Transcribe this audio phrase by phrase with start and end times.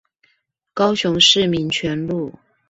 [0.73, 2.33] 高雄市民權路